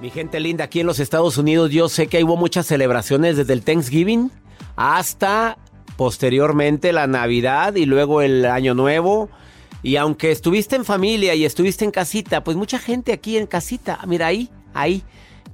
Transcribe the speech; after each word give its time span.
Mi 0.00 0.10
gente 0.10 0.38
linda, 0.38 0.64
aquí 0.64 0.78
en 0.78 0.86
los 0.86 1.00
Estados 1.00 1.38
Unidos 1.38 1.72
yo 1.72 1.88
sé 1.88 2.06
que 2.06 2.22
hubo 2.22 2.36
muchas 2.36 2.66
celebraciones 2.66 3.36
desde 3.36 3.52
el 3.52 3.64
Thanksgiving 3.64 4.30
hasta 4.76 5.58
posteriormente 5.96 6.92
la 6.92 7.08
Navidad 7.08 7.74
y 7.74 7.84
luego 7.84 8.22
el 8.22 8.46
Año 8.46 8.74
Nuevo. 8.74 9.28
Y 9.82 9.96
aunque 9.96 10.30
estuviste 10.30 10.76
en 10.76 10.84
familia 10.84 11.34
y 11.34 11.44
estuviste 11.44 11.84
en 11.84 11.90
casita, 11.90 12.44
pues 12.44 12.56
mucha 12.56 12.78
gente 12.78 13.12
aquí 13.12 13.38
en 13.38 13.48
casita, 13.48 13.98
mira 14.06 14.28
ahí, 14.28 14.48
ahí, 14.72 15.02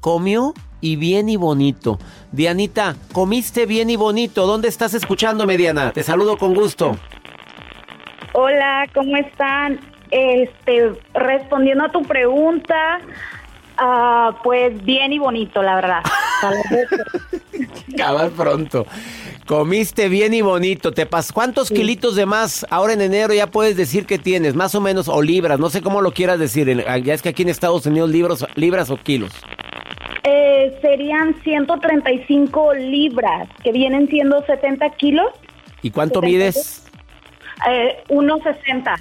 comió 0.00 0.52
y 0.83 0.96
bien 0.96 1.30
y 1.30 1.36
bonito. 1.36 1.98
Dianita, 2.30 2.96
comiste 3.14 3.64
bien 3.64 3.88
y 3.88 3.96
bonito. 3.96 4.46
¿Dónde 4.46 4.68
estás 4.68 4.92
escuchándome, 4.92 5.56
Diana? 5.56 5.90
Te 5.92 6.02
saludo 6.02 6.36
con 6.36 6.52
gusto. 6.52 6.98
Hola, 8.34 8.86
¿cómo 8.92 9.16
están? 9.16 9.80
Este, 10.11 10.92
respondiendo 11.14 11.84
a 11.84 11.90
tu 11.90 12.02
pregunta, 12.02 13.00
ah, 13.78 14.39
pues 14.42 14.83
bien 14.84 15.12
y 15.12 15.19
bonito, 15.19 15.62
la 15.62 15.75
verdad. 15.77 16.00
Cabal 17.97 18.30
pronto. 18.30 18.86
Comiste 19.47 20.08
bien 20.08 20.33
y 20.34 20.41
bonito. 20.42 20.92
¿Te 20.92 21.06
pas 21.06 21.30
¿Cuántos 21.33 21.69
kilitos 21.70 22.17
de 22.17 22.27
más 22.27 22.67
ahora 22.70 22.95
en 22.95 23.02
enero 23.02 23.34
ya 23.34 23.48
puedes 23.48 23.77
decir 23.77 24.06
que 24.06 24.19
tienes? 24.19 24.55
Más 24.55 24.75
o 24.75 24.80
menos, 24.80 25.08
o 25.08 25.20
libras, 25.22 25.58
no 25.61 25.69
sé 25.70 25.83
cómo 25.83 26.00
lo 26.00 26.12
quieras 26.12 26.39
decir. 26.39 26.69
En- 26.69 26.84
Ya 27.05 27.14
es 27.14 27.22
que 27.22 27.28
aquí 27.30 27.42
en 27.42 27.50
Estados 27.50 27.84
Unidos 27.86 28.11
libros, 28.11 28.47
libras 28.55 28.91
o 28.91 28.97
kilos. 28.97 29.33
Eh, 30.22 30.78
serían 30.80 31.34
135 31.42 32.72
libras, 32.75 33.47
que 33.62 33.72
vienen 33.72 34.08
siendo 34.08 34.42
70 34.47 34.89
kilos, 34.91 35.27
¿Y 35.83 35.91
cuánto 35.91 36.20
70. 36.20 36.27
mides? 36.39 36.86
eh, 37.69 38.02
1,60. 38.08 38.97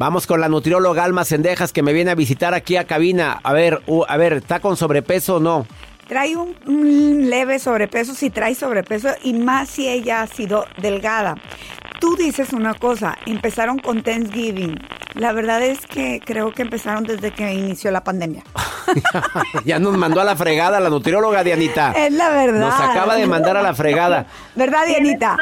Vamos 0.00 0.26
con 0.26 0.40
la 0.40 0.48
nutrióloga 0.48 1.04
Alma 1.04 1.26
Sendejas 1.26 1.74
que 1.74 1.82
me 1.82 1.92
viene 1.92 2.10
a 2.10 2.14
visitar 2.14 2.54
aquí 2.54 2.78
a 2.78 2.86
cabina. 2.86 3.38
A 3.42 3.52
ver, 3.52 3.82
uh, 3.86 4.02
a 4.08 4.16
ver, 4.16 4.32
¿está 4.32 4.58
con 4.58 4.78
sobrepeso 4.78 5.36
o 5.36 5.40
no? 5.40 5.66
Trae 6.08 6.36
un, 6.36 6.56
un 6.66 7.28
leve 7.28 7.58
sobrepeso 7.58 8.14
si 8.14 8.30
trae 8.30 8.54
sobrepeso 8.54 9.10
y 9.22 9.34
más 9.34 9.68
si 9.68 9.86
ella 9.86 10.22
ha 10.22 10.26
sido 10.26 10.64
delgada. 10.78 11.34
Tú 12.00 12.16
dices 12.16 12.54
una 12.54 12.72
cosa, 12.72 13.18
empezaron 13.26 13.78
con 13.78 14.02
Thanksgiving. 14.02 14.74
La 15.16 15.34
verdad 15.34 15.60
es 15.62 15.84
que 15.84 16.22
creo 16.24 16.50
que 16.52 16.62
empezaron 16.62 17.04
desde 17.04 17.30
que 17.32 17.52
inició 17.52 17.90
la 17.90 18.02
pandemia. 18.02 18.42
ya 19.66 19.78
nos 19.78 19.98
mandó 19.98 20.22
a 20.22 20.24
la 20.24 20.34
fregada 20.34 20.80
la 20.80 20.88
nutrióloga 20.88 21.44
Dianita. 21.44 21.92
Es 21.92 22.10
la 22.14 22.30
verdad. 22.30 22.58
Nos 22.58 22.80
acaba 22.80 23.16
de 23.16 23.26
mandar 23.26 23.58
a 23.58 23.62
la 23.62 23.74
fregada. 23.74 24.24
¿Verdad, 24.54 24.86
Dianita? 24.86 25.36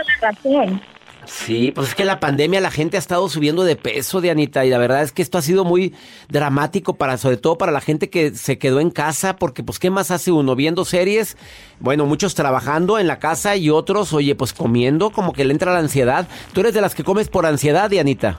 Sí, 1.28 1.72
pues 1.72 1.88
es 1.88 1.94
que 1.94 2.06
la 2.06 2.20
pandemia 2.20 2.58
la 2.60 2.70
gente 2.70 2.96
ha 2.96 3.00
estado 3.00 3.28
subiendo 3.28 3.62
de 3.62 3.76
peso, 3.76 4.22
Dianita, 4.22 4.64
y 4.64 4.70
la 4.70 4.78
verdad 4.78 5.02
es 5.02 5.12
que 5.12 5.20
esto 5.20 5.36
ha 5.36 5.42
sido 5.42 5.62
muy 5.62 5.94
dramático 6.28 6.94
para, 6.94 7.18
sobre 7.18 7.36
todo 7.36 7.58
para 7.58 7.70
la 7.70 7.82
gente 7.82 8.08
que 8.08 8.34
se 8.34 8.58
quedó 8.58 8.80
en 8.80 8.90
casa, 8.90 9.36
porque 9.36 9.62
pues 9.62 9.78
¿qué 9.78 9.90
más 9.90 10.10
hace 10.10 10.32
uno? 10.32 10.56
Viendo 10.56 10.86
series, 10.86 11.36
bueno, 11.80 12.06
muchos 12.06 12.34
trabajando 12.34 12.98
en 12.98 13.06
la 13.06 13.18
casa 13.18 13.56
y 13.56 13.68
otros, 13.68 14.14
oye, 14.14 14.34
pues 14.34 14.54
comiendo, 14.54 15.10
como 15.10 15.34
que 15.34 15.44
le 15.44 15.52
entra 15.52 15.72
la 15.72 15.80
ansiedad. 15.80 16.26
¿Tú 16.54 16.60
eres 16.60 16.72
de 16.72 16.80
las 16.80 16.94
que 16.94 17.04
comes 17.04 17.28
por 17.28 17.44
ansiedad, 17.44 17.90
Dianita? 17.90 18.38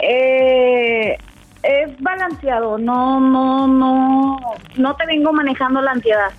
Eh, 0.00 1.16
es 1.62 2.00
balanceado, 2.00 2.76
no, 2.76 3.20
no, 3.20 3.66
no, 3.66 4.36
no 4.76 4.96
te 4.96 5.06
vengo 5.06 5.32
manejando 5.32 5.80
la 5.80 5.92
ansiedad. 5.92 6.30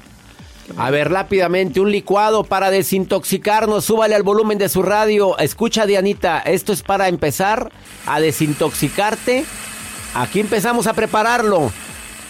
A 0.78 0.90
ver, 0.92 1.12
rápidamente, 1.12 1.80
un 1.80 1.92
licuado 1.92 2.44
para 2.44 2.72
desintoxicarnos. 2.72 3.86
Súbale 3.86 4.16
al 4.16 4.24
volumen 4.24 4.58
de 4.58 4.70
su 4.70 4.82
radio. 4.82 5.38
Escucha, 5.38 5.86
Dianita, 5.86 6.40
esto 6.40 6.74
es 6.74 6.82
para 6.82 7.08
empezar 7.08 7.72
a 8.06 8.20
desintoxicarte. 8.20 9.46
Aquí 10.16 10.40
empezamos 10.40 10.88
a 10.88 10.94
prepararlo. 10.94 11.72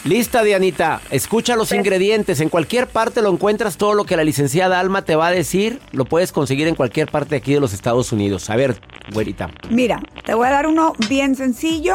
Lista, 0.04 0.44
Dianita. 0.44 1.02
Escucha 1.12 1.56
los 1.56 1.72
ingredientes. 1.72 2.42
En 2.42 2.50
cualquier 2.50 2.88
parte 2.88 3.22
lo 3.22 3.30
encuentras 3.30 3.78
todo 3.78 3.94
lo 3.94 4.04
que 4.04 4.18
la 4.18 4.26
licenciada 4.26 4.80
Alma 4.80 5.04
te 5.04 5.16
va 5.16 5.28
a 5.28 5.32
decir. 5.32 5.80
Lo 5.92 6.04
puedes 6.04 6.34
conseguir 6.34 6.68
en 6.68 6.76
cualquier 6.76 7.10
parte 7.10 7.38
aquí 7.38 7.54
de 7.54 7.62
los 7.62 7.74
Estados 7.74 8.12
Unidos. 8.12 8.50
A 8.50 8.58
ver, 8.58 8.82
güerita. 9.14 9.50
Mira, 9.70 10.02
te 10.26 10.34
voy 10.34 10.48
a 10.48 10.52
dar 10.52 10.68
uno 10.68 10.94
bien 11.08 11.36
sencillo, 11.36 11.94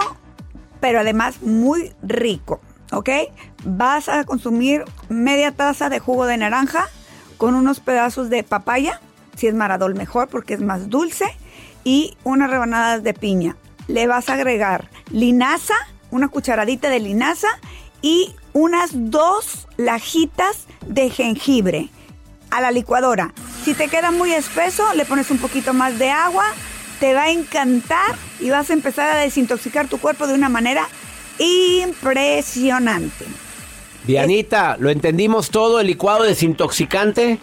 pero 0.80 1.00
además 1.00 1.42
muy 1.42 1.92
rico, 2.02 2.62
¿ok? 2.92 3.10
Vas 3.70 4.08
a 4.08 4.24
consumir 4.24 4.86
media 5.10 5.52
taza 5.52 5.90
de 5.90 5.98
jugo 5.98 6.24
de 6.24 6.38
naranja 6.38 6.88
con 7.36 7.54
unos 7.54 7.80
pedazos 7.80 8.30
de 8.30 8.42
papaya, 8.42 8.98
si 9.36 9.46
es 9.46 9.52
maradol 9.52 9.94
mejor 9.94 10.28
porque 10.28 10.54
es 10.54 10.62
más 10.62 10.88
dulce, 10.88 11.26
y 11.84 12.16
unas 12.24 12.48
rebanadas 12.48 13.02
de 13.02 13.12
piña. 13.12 13.56
Le 13.86 14.06
vas 14.06 14.30
a 14.30 14.34
agregar 14.34 14.88
linaza, 15.10 15.74
una 16.10 16.28
cucharadita 16.28 16.88
de 16.88 16.98
linaza 17.00 17.48
y 18.00 18.34
unas 18.54 18.88
dos 18.94 19.68
lajitas 19.76 20.66
de 20.86 21.10
jengibre 21.10 21.90
a 22.50 22.62
la 22.62 22.70
licuadora. 22.70 23.34
Si 23.64 23.74
te 23.74 23.88
queda 23.88 24.10
muy 24.10 24.32
espeso, 24.32 24.94
le 24.94 25.04
pones 25.04 25.30
un 25.30 25.36
poquito 25.36 25.74
más 25.74 25.98
de 25.98 26.10
agua, 26.10 26.46
te 27.00 27.12
va 27.12 27.24
a 27.24 27.30
encantar 27.30 28.16
y 28.40 28.48
vas 28.48 28.70
a 28.70 28.72
empezar 28.72 29.10
a 29.14 29.20
desintoxicar 29.20 29.88
tu 29.88 29.98
cuerpo 29.98 30.26
de 30.26 30.32
una 30.32 30.48
manera 30.48 30.88
impresionante. 31.38 33.26
Dianita, 34.08 34.78
¿lo 34.78 34.88
entendimos 34.88 35.50
todo? 35.50 35.80
¿El 35.80 35.86
licuado 35.86 36.22
desintoxicante? 36.22 37.38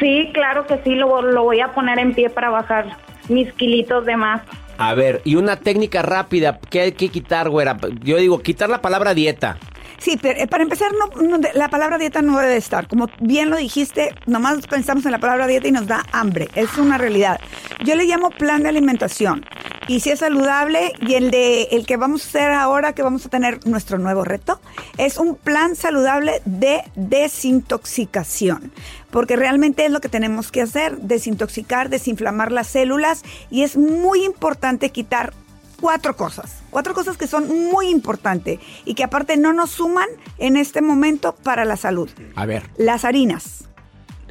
Sí, 0.00 0.30
claro 0.32 0.66
que 0.66 0.80
sí, 0.82 0.94
lo, 0.94 1.20
lo 1.20 1.42
voy 1.42 1.60
a 1.60 1.68
poner 1.74 1.98
en 1.98 2.14
pie 2.14 2.30
para 2.30 2.48
bajar 2.48 2.96
mis 3.28 3.52
kilitos 3.52 4.06
de 4.06 4.16
más. 4.16 4.40
A 4.78 4.94
ver, 4.94 5.20
y 5.24 5.34
una 5.34 5.56
técnica 5.56 6.00
rápida. 6.00 6.58
¿Qué 6.70 6.80
hay 6.80 6.92
que 6.92 7.10
quitar, 7.10 7.50
güera? 7.50 7.76
Yo 8.02 8.16
digo, 8.16 8.40
quitar 8.40 8.70
la 8.70 8.80
palabra 8.80 9.12
dieta. 9.12 9.58
Sí, 9.98 10.18
pero 10.20 10.40
eh, 10.40 10.46
para 10.46 10.62
empezar, 10.62 10.90
no, 10.92 11.22
no 11.22 11.38
la 11.52 11.68
palabra 11.68 11.98
dieta 11.98 12.22
no 12.22 12.38
debe 12.38 12.56
estar. 12.56 12.88
Como 12.88 13.10
bien 13.20 13.50
lo 13.50 13.58
dijiste, 13.58 14.14
nomás 14.24 14.66
pensamos 14.66 15.04
en 15.04 15.12
la 15.12 15.18
palabra 15.18 15.46
dieta 15.46 15.68
y 15.68 15.72
nos 15.72 15.86
da 15.86 16.04
hambre. 16.12 16.48
Es 16.54 16.78
una 16.78 16.96
realidad. 16.96 17.38
Yo 17.84 17.94
le 17.96 18.04
llamo 18.04 18.30
plan 18.30 18.62
de 18.62 18.70
alimentación. 18.70 19.44
Y 19.86 20.00
si 20.00 20.10
es 20.10 20.20
saludable, 20.20 20.92
y 21.00 21.14
el 21.14 21.30
de 21.30 21.64
el 21.72 21.86
que 21.86 21.96
vamos 21.96 22.24
a 22.24 22.28
hacer 22.28 22.50
ahora, 22.52 22.94
que 22.94 23.02
vamos 23.02 23.26
a 23.26 23.28
tener 23.28 23.66
nuestro 23.66 23.98
nuevo 23.98 24.24
reto, 24.24 24.60
es 24.96 25.18
un 25.18 25.36
plan 25.36 25.76
saludable 25.76 26.40
de 26.46 26.82
desintoxicación. 26.94 28.72
Porque 29.10 29.36
realmente 29.36 29.84
es 29.84 29.90
lo 29.90 30.00
que 30.00 30.08
tenemos 30.08 30.50
que 30.50 30.62
hacer, 30.62 30.96
desintoxicar, 30.98 31.90
desinflamar 31.90 32.50
las 32.50 32.68
células. 32.68 33.22
Y 33.50 33.62
es 33.62 33.76
muy 33.76 34.24
importante 34.24 34.90
quitar 34.90 35.32
cuatro 35.80 36.16
cosas. 36.16 36.62
Cuatro 36.70 36.94
cosas 36.94 37.18
que 37.18 37.26
son 37.26 37.46
muy 37.70 37.88
importantes 37.88 38.60
y 38.86 38.94
que 38.94 39.04
aparte 39.04 39.36
no 39.36 39.52
nos 39.52 39.70
suman 39.70 40.08
en 40.38 40.56
este 40.56 40.80
momento 40.80 41.34
para 41.34 41.66
la 41.66 41.76
salud. 41.76 42.08
A 42.36 42.46
ver. 42.46 42.70
Las 42.78 43.04
harinas, 43.04 43.64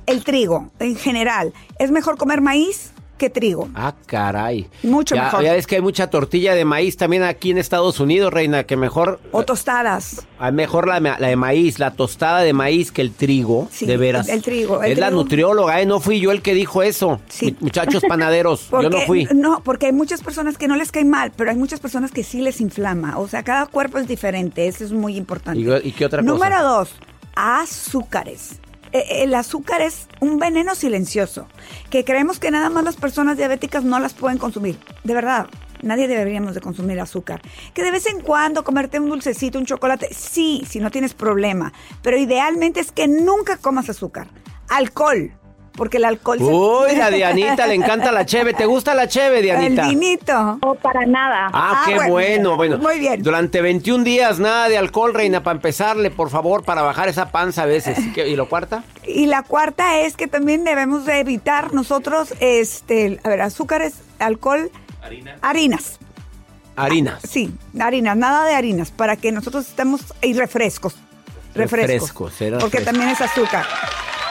el 0.07 0.23
trigo 0.23 0.71
en 0.79 0.95
general. 0.95 1.53
Es 1.77 1.91
mejor 1.91 2.17
comer 2.17 2.41
maíz 2.41 2.91
que 3.23 3.29
trigo. 3.29 3.69
Ah, 3.73 3.93
caray. 4.05 4.67
Mucho 4.83 5.15
Ya- 5.15 5.23
mejor. 5.23 5.43
Ya 5.43 5.55
es 5.55 5.65
que 5.65 5.75
hay 5.75 5.81
mucha 5.81 6.07
tortilla 6.09 6.55
de 6.55 6.65
maíz 6.65 6.97
también 6.97 7.23
aquí 7.23 7.51
en 7.51 7.57
Estados 7.57 8.01
Unidos, 8.01 8.33
reina, 8.33 8.65
que 8.65 8.75
mejor... 8.75 9.21
O 9.31 9.43
tostadas. 9.45 10.27
Ah, 10.39 10.51
Mejor 10.51 10.87
la, 10.89 10.99
la 10.99 11.27
de 11.29 11.35
maíz, 11.37 11.79
la 11.79 11.91
tostada 11.91 12.41
de 12.41 12.51
maíz 12.51 12.91
que 12.91 13.01
el 13.01 13.13
trigo, 13.13 13.69
Sí, 13.71 13.85
de 13.85 13.95
veras. 13.95 14.27
el 14.27 14.41
trigo, 14.41 14.83
el 14.83 14.91
es 14.91 14.97
la 14.99 15.09
nutrióloga, 15.09 15.79
¿eh? 15.79 15.85
No 15.85 16.01
fui 16.01 16.19
yo 16.19 16.31
el 16.33 16.41
que 16.41 16.53
dijo 16.53 16.83
eso. 16.83 17.21
Sí. 17.29 17.51
Mu- 17.61 17.67
Muchachos 17.67 18.03
panaderos, 18.09 18.67
yo 18.69 18.89
no 18.89 18.99
fui. 19.01 19.25
No, 19.33 19.61
porque 19.63 19.85
hay 19.85 19.93
muchas 19.93 20.21
personas 20.21 20.57
que 20.57 20.67
no 20.67 20.75
les 20.75 20.91
cae 20.91 21.05
mal, 21.05 21.31
pero 21.35 21.49
hay 21.49 21.55
muchas 21.55 21.79
personas 21.79 22.11
que 22.11 22.23
sí 22.25 22.41
les 22.41 22.59
inflama. 22.59 23.17
O 23.19 23.29
sea, 23.29 23.43
cada 23.43 23.67
cuerpo 23.67 23.99
es 23.99 24.07
diferente. 24.07 24.67
Eso 24.67 24.83
es 24.83 24.91
muy 24.91 25.15
importante. 25.15 25.61
¿Y, 25.61 25.87
y 25.87 25.91
qué 25.93 26.05
otra 26.05 26.21
cosa? 26.21 26.29
Número 26.33 26.61
dos, 26.61 26.89
azúcares. 27.35 28.59
Eh, 28.94 29.24
El 29.24 29.34
azúcar 29.34 29.81
es 29.81 30.07
un 30.22 30.38
veneno 30.38 30.75
silencioso, 30.75 31.48
que 31.90 32.06
creemos 32.06 32.40
que 32.40 32.51
nada 32.51 32.69
más 32.69 32.84
las 32.84 32.95
personas 32.95 33.38
diabéticas 33.38 33.84
no 33.84 34.00
las 34.00 34.13
pueden 34.13 34.38
consumir. 34.38 34.80
De 35.04 35.13
verdad, 35.13 35.48
nadie 35.81 36.07
deberíamos 36.07 36.54
de 36.54 36.62
consumir 36.62 37.00
azúcar. 37.00 37.42
Que 37.74 37.84
de 37.84 37.92
vez 37.92 38.06
en 38.06 38.22
cuando 38.22 38.63
comerte 38.63 39.00
un 39.00 39.10
dulcecito, 39.10 39.60
un 39.60 39.66
chocolate, 39.66 40.13
sí, 40.13 40.63
si 40.69 40.80
no 40.80 40.92
tienes 40.92 41.13
problema. 41.13 41.74
Pero 42.01 42.18
idealmente 42.18 42.80
es 42.80 42.92
que 42.92 43.07
nunca 43.07 43.57
comas 43.57 43.90
azúcar. 43.90 44.28
Alcohol, 44.69 45.34
porque 45.75 45.97
el 45.97 46.05
alcohol... 46.05 46.37
se- 46.37 46.43
Uy, 46.43 46.99
a 47.01 47.09
Dianita 47.09 47.67
le 47.67 47.73
encanta 47.75 48.11
la 48.11 48.25
cheve. 48.25 48.53
¿Te 48.53 48.65
gusta 48.65 48.93
la 48.93 49.07
cheve, 49.07 49.41
Dianita? 49.41 49.83
El 49.83 49.89
vinito. 49.89 50.59
No, 50.61 50.75
para 50.75 51.05
nada. 51.05 51.47
Ah, 51.53 51.81
Ah, 51.81 51.83
qué 51.87 51.95
bueno. 51.95 52.09
bueno, 52.11 52.55
bueno. 52.55 52.77
Muy 52.77 52.99
bien. 52.99 53.21
Durante 53.23 53.61
21 53.61 54.03
días, 54.03 54.39
nada 54.39 54.69
de 54.69 54.77
alcohol, 54.77 55.13
reina, 55.13 55.41
para 55.43 55.55
empezarle, 55.55 56.11
por 56.11 56.29
favor, 56.29 56.63
para 56.63 56.81
bajar 56.81 57.09
esa 57.09 57.31
panza 57.31 57.63
a 57.63 57.65
veces. 57.65 57.97
¿Qué- 58.13 58.27
¿Y 58.27 58.35
lo 58.35 58.47
cuarta? 58.49 58.83
Y 59.05 59.25
la 59.25 59.43
cuarta 59.43 59.99
es 59.99 60.15
que 60.15 60.27
también 60.27 60.63
debemos 60.63 61.05
de 61.05 61.19
evitar 61.19 61.73
nosotros, 61.73 62.33
este, 62.39 63.19
a 63.23 63.29
ver, 63.29 63.41
azúcares, 63.41 63.95
alcohol, 64.19 64.69
harinas. 65.41 65.99
Harinas. 66.75 67.21
Sí, 67.29 67.53
harinas, 67.79 68.17
nada 68.17 68.45
de 68.45 68.55
harinas, 68.55 68.89
para 68.91 69.15
que 69.15 69.31
nosotros 69.31 69.67
estemos, 69.67 70.01
y 70.21 70.33
refrescos. 70.33 70.95
Refrescos. 71.53 71.89
Refrescos, 72.09 72.41
era 72.41 72.57
porque 72.57 72.77
refresco. 72.79 72.99
también 72.99 73.09
es 73.15 73.21
azúcar. 73.21 73.65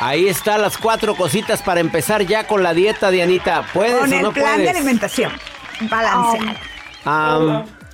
Ahí 0.02 0.26
están 0.28 0.60
las 0.62 0.76
cuatro 0.78 1.14
cositas 1.14 1.62
para 1.62 1.78
empezar 1.80 2.22
ya 2.26 2.46
con 2.46 2.62
la 2.62 2.74
dieta, 2.74 3.10
Dianita. 3.10 3.64
¿Puedes 3.72 3.94
Con 4.00 4.12
o 4.12 4.16
el 4.16 4.22
no 4.22 4.32
plan 4.32 4.54
puedes? 4.56 4.62
de 4.64 4.70
alimentación. 4.70 5.32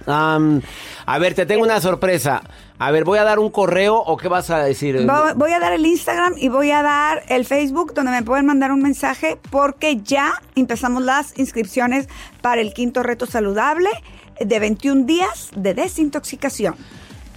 Am, 0.07 0.63
a 1.05 1.19
ver, 1.19 1.35
te 1.35 1.45
tengo 1.45 1.63
una 1.65 1.81
sorpresa. 1.83 2.43
A 2.79 2.91
ver, 2.93 3.05
voy 3.05 3.19
a 3.19 3.25
dar 3.25 3.39
un 3.39 3.51
correo 3.51 3.97
o 3.97 4.17
qué 4.17 4.29
vas 4.29 4.49
a 4.51 4.59
decir. 4.61 4.97
Vo- 5.05 5.35
Voy 5.35 5.53
a 5.53 5.59
dar 5.59 5.73
el 5.75 5.85
Instagram 5.85 6.35
y 6.39 6.49
voy 6.49 6.71
a 6.71 6.83
dar 6.83 7.25
el 7.29 7.45
Facebook 7.45 7.93
donde 7.93 8.13
me 8.13 8.23
pueden 8.23 8.47
mandar 8.47 8.73
un 8.73 8.81
mensaje 8.81 9.39
porque 9.51 9.97
ya 9.99 10.41
empezamos 10.55 11.03
las 11.03 11.37
inscripciones 11.39 12.09
para 12.41 12.61
el 12.63 12.73
quinto 12.73 13.03
reto 13.03 13.27
saludable 13.27 13.91
de 14.41 14.59
21 14.61 15.05
días 15.05 15.51
de 15.57 15.75
desintoxicación. 15.75 16.75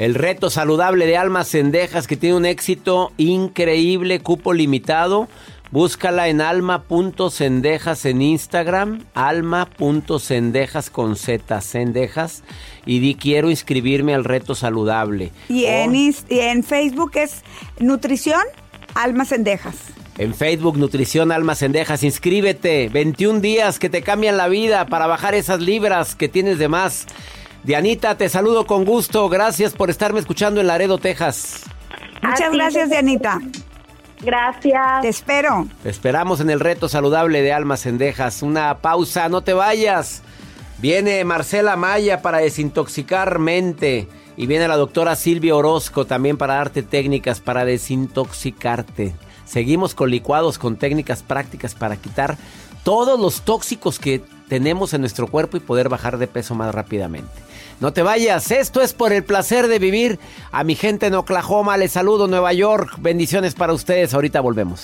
El 0.01 0.15
reto 0.15 0.49
saludable 0.49 1.05
de 1.05 1.15
almas 1.15 1.47
cendejas 1.49 2.07
que 2.07 2.17
tiene 2.17 2.35
un 2.35 2.47
éxito 2.47 3.11
increíble, 3.17 4.19
cupo 4.19 4.51
limitado. 4.51 5.27
Búscala 5.69 6.27
en 6.27 6.41
alma.cendejas 6.41 8.05
en 8.05 8.23
Instagram, 8.23 9.03
alma.cendejas 9.13 10.89
con 10.89 11.15
Z, 11.15 11.61
cendejas, 11.61 12.41
y 12.87 12.97
di 12.97 13.13
quiero 13.13 13.51
inscribirme 13.51 14.15
al 14.15 14.23
reto 14.23 14.55
saludable. 14.55 15.31
Y, 15.49 15.65
en, 15.65 15.93
Ins- 15.93 16.25
y 16.29 16.39
en 16.39 16.63
Facebook 16.63 17.11
es 17.13 17.43
Nutrición 17.79 18.41
Almas 18.95 19.27
Cendejas. 19.29 19.75
en 20.17 20.33
Facebook, 20.33 20.77
Nutrición 20.79 21.31
Almas 21.31 21.59
Cendejas, 21.59 22.01
inscríbete. 22.01 22.89
21 22.89 23.39
días 23.39 23.77
que 23.77 23.91
te 23.91 24.01
cambian 24.01 24.35
la 24.35 24.47
vida 24.47 24.87
para 24.87 25.05
bajar 25.05 25.35
esas 25.35 25.61
libras 25.61 26.15
que 26.15 26.27
tienes 26.27 26.57
de 26.57 26.69
más. 26.69 27.05
Dianita, 27.63 28.17
te 28.17 28.27
saludo 28.27 28.65
con 28.65 28.85
gusto. 28.85 29.29
Gracias 29.29 29.73
por 29.73 29.89
estarme 29.89 30.19
escuchando 30.19 30.59
en 30.61 30.67
Laredo, 30.67 30.97
Texas. 30.97 31.61
Muchas 32.23 32.51
gracias. 32.51 32.89
Dianita. 32.89 33.39
Gracias. 34.21 35.01
Te 35.01 35.09
espero. 35.09 35.67
Te 35.83 35.89
esperamos 35.89 36.39
en 36.39 36.49
el 36.49 36.59
reto 36.59 36.89
saludable 36.89 37.41
de 37.41 37.53
Almas 37.53 37.81
Cendejas. 37.81 38.41
Una 38.41 38.79
pausa, 38.79 39.29
no 39.29 39.41
te 39.41 39.53
vayas. 39.53 40.23
Viene 40.79 41.23
Marcela 41.23 41.75
Maya 41.75 42.21
para 42.21 42.39
desintoxicar 42.39 43.37
mente. 43.37 44.07
Y 44.37 44.47
viene 44.47 44.67
la 44.67 44.77
doctora 44.77 45.15
Silvia 45.15 45.55
Orozco 45.55 46.05
también 46.05 46.37
para 46.37 46.55
darte 46.55 46.81
técnicas 46.81 47.39
para 47.39 47.63
desintoxicarte. 47.65 49.13
Seguimos 49.45 49.93
con 49.93 50.09
licuados, 50.09 50.57
con 50.57 50.77
técnicas 50.77 51.21
prácticas 51.21 51.75
para 51.75 51.97
quitar 51.97 52.37
todos 52.83 53.19
los 53.19 53.41
tóxicos 53.41 53.99
que 53.99 54.23
tenemos 54.47 54.93
en 54.93 55.01
nuestro 55.01 55.27
cuerpo 55.27 55.57
y 55.57 55.59
poder 55.59 55.89
bajar 55.89 56.17
de 56.17 56.27
peso 56.27 56.55
más 56.55 56.73
rápidamente. 56.73 57.50
No 57.81 57.91
te 57.93 58.03
vayas, 58.03 58.51
esto 58.51 58.79
es 58.81 58.93
por 58.93 59.11
el 59.11 59.23
placer 59.23 59.67
de 59.67 59.79
vivir. 59.79 60.19
A 60.51 60.63
mi 60.63 60.75
gente 60.75 61.07
en 61.07 61.15
Oklahoma 61.15 61.77
les 61.77 61.91
saludo, 61.91 62.27
Nueva 62.27 62.53
York. 62.53 62.93
Bendiciones 62.99 63.55
para 63.55 63.73
ustedes, 63.73 64.13
ahorita 64.13 64.39
volvemos. 64.39 64.83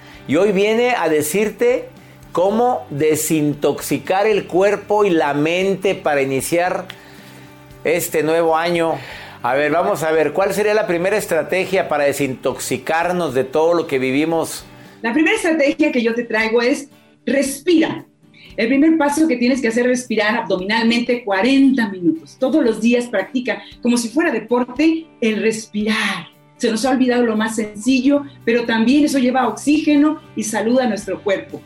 y 0.27 0.35
hoy 0.35 0.51
viene 0.51 0.91
a 0.91 1.09
decirte 1.09 1.89
cómo 2.31 2.85
desintoxicar 2.89 4.27
el 4.27 4.47
cuerpo 4.47 5.05
y 5.05 5.09
la 5.09 5.33
mente 5.33 5.95
para 5.95 6.21
iniciar 6.21 6.85
este 7.83 8.23
nuevo 8.23 8.55
año. 8.55 8.95
A 9.43 9.55
ver, 9.55 9.71
vamos 9.71 10.03
a 10.03 10.11
ver, 10.11 10.33
¿cuál 10.33 10.53
sería 10.53 10.73
la 10.73 10.87
primera 10.87 11.17
estrategia 11.17 11.89
para 11.89 12.03
desintoxicarnos 12.03 13.33
de 13.33 13.43
todo 13.43 13.73
lo 13.73 13.87
que 13.87 13.97
vivimos? 13.97 14.63
La 15.01 15.13
primera 15.13 15.35
estrategia 15.35 15.91
que 15.91 16.03
yo 16.03 16.13
te 16.13 16.23
traigo 16.23 16.61
es 16.61 16.89
respira. 17.25 18.05
El 18.57 18.67
primer 18.67 18.97
paso 18.97 19.27
que 19.27 19.37
tienes 19.37 19.61
que 19.61 19.69
hacer 19.69 19.85
es 19.85 19.99
respirar 19.99 20.35
abdominalmente 20.35 21.23
40 21.23 21.89
minutos. 21.89 22.37
Todos 22.39 22.63
los 22.63 22.81
días 22.81 23.07
practica 23.07 23.63
como 23.81 23.97
si 23.97 24.09
fuera 24.09 24.31
deporte 24.31 25.07
el 25.21 25.41
respirar. 25.41 26.27
Se 26.61 26.69
nos 26.69 26.85
ha 26.85 26.91
olvidado 26.91 27.25
lo 27.25 27.35
más 27.35 27.55
sencillo, 27.55 28.23
pero 28.45 28.67
también 28.67 29.03
eso 29.03 29.17
lleva 29.17 29.47
oxígeno 29.47 30.21
y 30.35 30.43
salud 30.43 30.79
a 30.79 30.85
nuestro 30.85 31.23
cuerpo. 31.23 31.59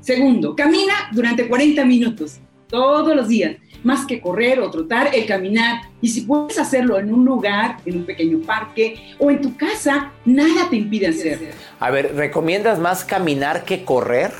Segundo, 0.00 0.56
camina 0.56 0.94
durante 1.12 1.46
40 1.46 1.84
minutos, 1.84 2.38
todos 2.66 3.14
los 3.14 3.28
días. 3.28 3.56
Más 3.84 4.06
que 4.06 4.22
correr 4.22 4.58
o 4.60 4.70
trotar, 4.70 5.14
el 5.14 5.26
caminar. 5.26 5.82
Y 6.00 6.08
si 6.08 6.22
puedes 6.22 6.58
hacerlo 6.58 6.98
en 6.98 7.12
un 7.12 7.26
lugar, 7.26 7.76
en 7.84 7.98
un 7.98 8.04
pequeño 8.06 8.38
parque 8.38 8.96
o 9.18 9.30
en 9.30 9.42
tu 9.42 9.54
casa, 9.54 10.12
nada 10.24 10.70
te 10.70 10.76
impide 10.76 11.08
hacerlo. 11.08 11.48
A 11.78 11.90
ver, 11.90 12.14
¿recomiendas 12.14 12.78
más 12.78 13.04
caminar 13.04 13.66
que 13.66 13.84
correr? 13.84 14.30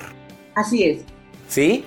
Así 0.55 0.85
es, 0.85 1.01
¿Sí? 1.49 1.85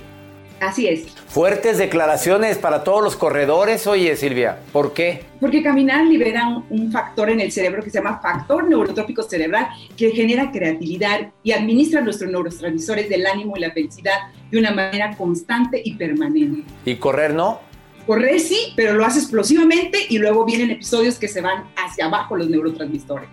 Así 0.61 0.87
es. 0.87 1.07
Fuertes 1.27 1.77
declaraciones 1.77 2.57
para 2.57 2.83
todos 2.83 3.03
los 3.03 3.15
corredores, 3.15 3.87
oye 3.87 4.15
Silvia, 4.15 4.59
¿por 4.71 4.93
qué? 4.93 5.23
Porque 5.39 5.63
caminar 5.63 6.05
libera 6.05 6.47
un, 6.47 6.65
un 6.69 6.91
factor 6.91 7.29
en 7.29 7.39
el 7.39 7.51
cerebro 7.51 7.83
que 7.83 7.89
se 7.89 7.99
llama 7.99 8.19
factor 8.21 8.67
neurotrópico 8.67 9.23
cerebral 9.23 9.67
que 9.95 10.11
genera 10.11 10.51
creatividad 10.51 11.31
y 11.43 11.51
administra 11.51 12.01
nuestros 12.01 12.31
neurotransmisores 12.31 13.09
del 13.09 13.25
ánimo 13.25 13.55
y 13.57 13.61
la 13.61 13.71
felicidad 13.71 14.17
de 14.51 14.59
una 14.59 14.71
manera 14.71 15.15
constante 15.15 15.81
y 15.83 15.95
permanente. 15.95 16.63
¿Y 16.85 16.95
correr 16.95 17.33
no? 17.33 17.59
Correr 18.05 18.39
sí, 18.39 18.73
pero 18.75 18.95
lo 18.95 19.05
hace 19.05 19.19
explosivamente 19.19 19.99
y 20.09 20.17
luego 20.17 20.45
vienen 20.45 20.71
episodios 20.71 21.19
que 21.19 21.27
se 21.27 21.41
van 21.41 21.65
hacia 21.75 22.05
abajo 22.05 22.35
los 22.35 22.49
neurotransmisores. 22.49 23.29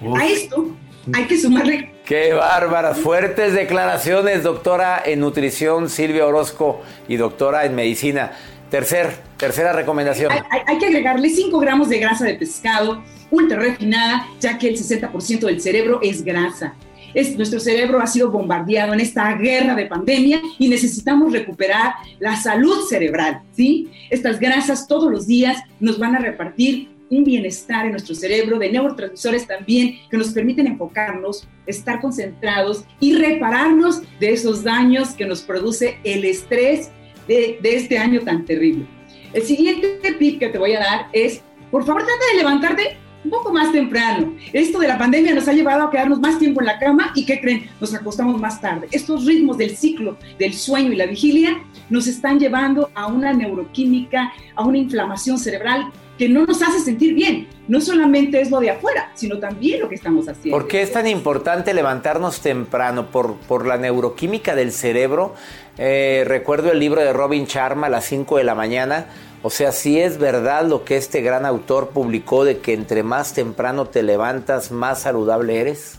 Uf. 0.00 0.18
A 0.18 0.26
esto 0.26 0.68
hay 1.12 1.24
que 1.24 1.38
sumarle. 1.38 1.92
Qué 2.04 2.32
bárbaras, 2.32 2.98
fuertes 2.98 3.54
declaraciones, 3.54 4.42
doctora 4.42 5.02
en 5.04 5.20
nutrición 5.20 5.88
Silvia 5.88 6.26
Orozco 6.26 6.82
y 7.08 7.16
doctora 7.16 7.64
en 7.64 7.74
medicina. 7.74 8.32
Tercer, 8.70 9.14
tercera 9.36 9.72
recomendación. 9.72 10.32
Hay, 10.66 10.78
que 10.78 10.86
agregarle 10.86 11.28
5 11.28 11.58
gramos 11.58 11.88
de 11.88 11.98
grasa 11.98 12.24
de 12.24 12.34
pescado 12.34 13.02
ultra 13.30 13.58
refinada, 13.58 14.26
ya 14.40 14.58
que 14.58 14.68
el 14.68 14.76
60% 14.76 15.40
del 15.40 15.60
cerebro 15.60 16.00
es 16.02 16.24
grasa. 16.24 16.74
Es, 17.14 17.36
nuestro 17.36 17.60
cerebro 17.60 18.00
ha 18.00 18.06
sido 18.06 18.30
bombardeado 18.30 18.94
en 18.94 19.00
esta 19.00 19.34
guerra 19.34 19.74
de 19.74 19.86
pandemia 19.86 20.40
y 20.58 20.68
necesitamos 20.68 21.32
recuperar 21.32 21.94
la 22.18 22.36
salud 22.36 22.86
cerebral, 22.88 23.42
¿sí? 23.54 23.90
Estas 24.08 24.40
grasas 24.40 24.86
todos 24.86 25.10
los 25.10 25.26
días 25.26 25.62
nos 25.78 25.98
van 25.98 26.16
a 26.16 26.18
repartir 26.18 26.88
un 27.12 27.24
bienestar 27.24 27.84
en 27.84 27.92
nuestro 27.92 28.14
cerebro, 28.14 28.58
de 28.58 28.72
neurotransmisores 28.72 29.46
también, 29.46 29.98
que 30.10 30.16
nos 30.16 30.30
permiten 30.30 30.66
enfocarnos, 30.66 31.46
estar 31.66 32.00
concentrados 32.00 32.84
y 33.00 33.14
repararnos 33.14 34.00
de 34.18 34.32
esos 34.32 34.64
daños 34.64 35.10
que 35.10 35.26
nos 35.26 35.42
produce 35.42 35.98
el 36.04 36.24
estrés 36.24 36.90
de, 37.28 37.58
este 37.62 37.98
año 37.98 38.20
tan 38.22 38.46
terrible. 38.46 38.86
El 39.34 39.42
siguiente 39.42 39.98
tip 40.18 40.38
que 40.38 40.48
te 40.48 40.58
voy 40.58 40.72
a 40.72 40.80
dar 40.80 41.06
es, 41.12 41.42
por 41.70 41.84
favor, 41.84 42.02
trata 42.02 42.24
de 42.32 42.38
levantarte 42.38 42.96
un 43.24 43.30
poco 43.30 43.52
más 43.52 43.70
temprano. 43.72 44.34
Esto 44.52 44.78
de 44.78 44.88
la 44.88 44.98
pandemia 44.98 45.34
nos 45.34 45.46
ha 45.48 45.52
llevado 45.52 45.84
a 45.84 45.90
quedarnos 45.90 46.18
más 46.18 46.38
tiempo 46.38 46.60
en 46.60 46.66
la 46.66 46.78
cama 46.78 47.12
y 47.14 47.26
¿qué 47.26 47.40
creen? 47.40 47.68
Nos 47.78 47.94
acostamos 47.94 48.40
más 48.40 48.60
tarde. 48.60 48.88
Estos 48.90 49.26
ritmos 49.26 49.58
del 49.58 49.76
ciclo 49.76 50.16
del 50.38 50.54
sueño 50.54 50.92
y 50.92 50.96
la 50.96 51.06
vigilia 51.06 51.62
nos 51.90 52.06
están 52.06 52.40
llevando 52.40 52.90
a 52.94 53.06
una 53.06 53.32
neuroquímica, 53.32 54.32
a 54.56 54.64
una 54.64 54.78
inflamación 54.78 55.38
cerebral 55.38 55.92
que 56.22 56.28
no 56.28 56.46
nos 56.46 56.62
hace 56.62 56.78
sentir 56.78 57.14
bien. 57.14 57.48
No 57.66 57.80
solamente 57.80 58.40
es 58.40 58.48
lo 58.48 58.60
de 58.60 58.70
afuera, 58.70 59.10
sino 59.14 59.40
también 59.40 59.80
lo 59.80 59.88
que 59.88 59.96
estamos 59.96 60.28
haciendo. 60.28 60.56
¿Por 60.56 60.68
qué 60.68 60.82
es 60.82 60.92
tan 60.92 61.08
importante 61.08 61.74
levantarnos 61.74 62.40
temprano? 62.40 63.10
¿Por, 63.10 63.38
por 63.38 63.66
la 63.66 63.76
neuroquímica 63.76 64.54
del 64.54 64.70
cerebro? 64.70 65.34
Eh, 65.78 66.22
recuerdo 66.24 66.70
el 66.70 66.78
libro 66.78 67.00
de 67.00 67.12
Robin 67.12 67.46
Sharma 67.46 67.88
a 67.88 67.90
las 67.90 68.04
5 68.04 68.38
de 68.38 68.44
la 68.44 68.54
mañana 68.54 69.06
o 69.42 69.50
sea, 69.50 69.72
si 69.72 69.98
es 69.98 70.18
verdad 70.18 70.64
lo 70.68 70.84
que 70.84 70.96
este 70.96 71.20
gran 71.20 71.44
autor 71.44 71.88
publicó 71.88 72.44
de 72.44 72.58
que 72.58 72.74
entre 72.74 73.02
más 73.02 73.34
temprano 73.34 73.86
te 73.86 74.04
levantas, 74.04 74.70
más 74.70 75.02
saludable 75.02 75.60
eres. 75.60 75.98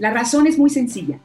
La 0.00 0.10
razón 0.10 0.48
es 0.48 0.58
muy 0.58 0.68
sencilla. 0.68 1.20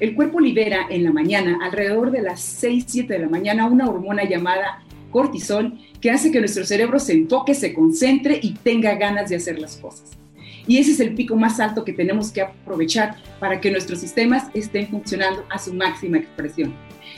El 0.00 0.14
cuerpo 0.14 0.38
libera 0.38 0.86
en 0.90 1.04
la 1.04 1.10
mañana, 1.10 1.60
alrededor 1.62 2.10
de 2.10 2.20
las 2.20 2.40
6, 2.40 2.84
7 2.86 3.14
de 3.14 3.20
la 3.20 3.28
mañana, 3.30 3.66
una 3.66 3.88
hormona 3.88 4.24
llamada 4.24 4.82
cortisol 5.10 5.78
que 6.00 6.10
hace 6.10 6.30
que 6.30 6.40
nuestro 6.40 6.64
cerebro 6.64 6.98
se 6.98 7.12
enfoque, 7.12 7.54
se 7.54 7.74
concentre 7.74 8.38
y 8.42 8.54
tenga 8.54 8.94
ganas 8.94 9.30
de 9.30 9.36
hacer 9.36 9.58
las 9.58 9.76
cosas. 9.76 10.18
Y 10.66 10.78
ese 10.78 10.92
es 10.92 11.00
el 11.00 11.14
pico 11.14 11.34
más 11.34 11.60
alto 11.60 11.84
que 11.84 11.94
tenemos 11.94 12.30
que 12.30 12.42
aprovechar 12.42 13.16
para 13.40 13.60
que 13.60 13.70
nuestros 13.70 14.00
sistemas 14.00 14.48
estén 14.52 14.88
funcionando 14.88 15.44
a 15.50 15.58
su 15.58 15.72
máxima 15.72 16.18
expresión. 16.18 16.74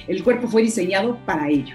El 0.06 0.22
cuerpo 0.22 0.48
fue 0.48 0.62
diseñado 0.62 1.18
para 1.26 1.48
ello. 1.48 1.74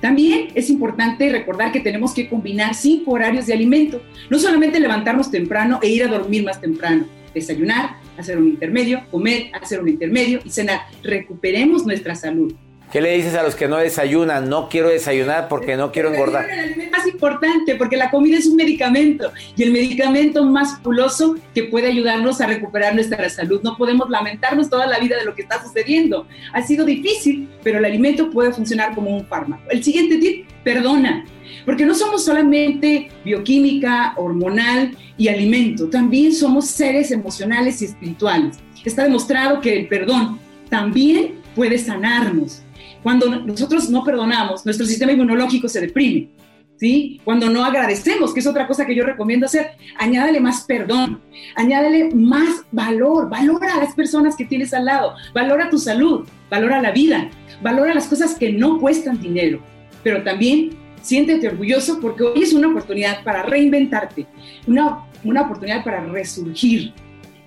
También 0.00 0.48
es 0.54 0.68
importante 0.68 1.30
recordar 1.30 1.72
que 1.72 1.80
tenemos 1.80 2.12
que 2.12 2.28
combinar 2.28 2.74
cinco 2.74 3.12
horarios 3.12 3.46
de 3.46 3.54
alimento, 3.54 4.02
no 4.28 4.38
solamente 4.38 4.80
levantarnos 4.80 5.30
temprano 5.30 5.78
e 5.82 5.88
ir 5.88 6.04
a 6.04 6.08
dormir 6.08 6.44
más 6.44 6.60
temprano, 6.60 7.06
desayunar, 7.32 7.96
hacer 8.18 8.36
un 8.36 8.48
intermedio, 8.48 9.02
comer, 9.10 9.46
hacer 9.54 9.80
un 9.80 9.88
intermedio 9.88 10.40
y 10.44 10.50
cenar. 10.50 10.80
Recuperemos 11.02 11.86
nuestra 11.86 12.14
salud. 12.14 12.54
¿Qué 12.94 13.00
le 13.00 13.16
dices 13.16 13.34
a 13.34 13.42
los 13.42 13.56
que 13.56 13.66
no 13.66 13.78
desayunan? 13.78 14.48
No 14.48 14.68
quiero 14.68 14.88
desayunar 14.88 15.48
porque 15.48 15.74
no 15.74 15.90
quiero 15.90 16.14
engordar. 16.14 16.48
Es 16.48 16.92
más 16.92 17.04
importante 17.08 17.74
porque 17.74 17.96
la 17.96 18.08
comida 18.08 18.38
es 18.38 18.46
un 18.46 18.54
medicamento 18.54 19.32
y 19.56 19.64
el 19.64 19.72
medicamento 19.72 20.44
más 20.44 20.78
puloso 20.78 21.34
que 21.52 21.64
puede 21.64 21.88
ayudarnos 21.88 22.40
a 22.40 22.46
recuperar 22.46 22.94
nuestra 22.94 23.28
salud. 23.28 23.60
No 23.64 23.76
podemos 23.76 24.08
lamentarnos 24.10 24.70
toda 24.70 24.86
la 24.86 25.00
vida 25.00 25.16
de 25.16 25.24
lo 25.24 25.34
que 25.34 25.42
está 25.42 25.60
sucediendo. 25.60 26.28
Ha 26.52 26.62
sido 26.62 26.84
difícil, 26.84 27.48
pero 27.64 27.80
el 27.80 27.84
alimento 27.84 28.30
puede 28.30 28.52
funcionar 28.52 28.94
como 28.94 29.10
un 29.10 29.26
fármaco. 29.26 29.64
El 29.70 29.82
siguiente 29.82 30.18
tip, 30.18 30.46
perdona. 30.62 31.24
Porque 31.64 31.84
no 31.84 31.96
somos 31.96 32.24
solamente 32.24 33.10
bioquímica, 33.24 34.14
hormonal 34.16 34.96
y 35.18 35.26
alimento, 35.26 35.90
también 35.90 36.32
somos 36.32 36.68
seres 36.68 37.10
emocionales 37.10 37.82
y 37.82 37.86
espirituales. 37.86 38.56
Está 38.84 39.02
demostrado 39.02 39.60
que 39.60 39.80
el 39.80 39.88
perdón 39.88 40.38
también 40.70 41.42
puede 41.56 41.76
sanarnos. 41.78 42.63
Cuando 43.04 43.28
nosotros 43.28 43.90
no 43.90 44.02
perdonamos, 44.02 44.64
nuestro 44.64 44.86
sistema 44.86 45.12
inmunológico 45.12 45.68
se 45.68 45.82
deprime. 45.82 46.30
¿Sí? 46.76 47.20
Cuando 47.22 47.50
no 47.50 47.64
agradecemos, 47.64 48.34
que 48.34 48.40
es 48.40 48.46
otra 48.48 48.66
cosa 48.66 48.84
que 48.84 48.96
yo 48.96 49.04
recomiendo 49.04 49.46
hacer, 49.46 49.72
añádale 49.96 50.40
más 50.40 50.64
perdón, 50.64 51.20
añádale 51.54 52.10
más 52.14 52.64
valor, 52.72 53.30
valora 53.30 53.74
a 53.74 53.78
las 53.78 53.94
personas 53.94 54.34
que 54.34 54.44
tienes 54.44 54.74
al 54.74 54.86
lado, 54.86 55.14
valora 55.32 55.70
tu 55.70 55.78
salud, 55.78 56.26
valora 56.50 56.82
la 56.82 56.90
vida, 56.90 57.30
valora 57.62 57.94
las 57.94 58.08
cosas 58.08 58.34
que 58.34 58.52
no 58.52 58.80
cuestan 58.80 59.20
dinero, 59.20 59.60
pero 60.02 60.24
también 60.24 60.70
siéntete 61.00 61.46
orgulloso 61.46 62.00
porque 62.00 62.24
hoy 62.24 62.42
es 62.42 62.52
una 62.52 62.68
oportunidad 62.68 63.22
para 63.22 63.44
reinventarte, 63.44 64.26
una, 64.66 65.04
una 65.22 65.42
oportunidad 65.42 65.84
para 65.84 66.04
resurgir. 66.06 66.92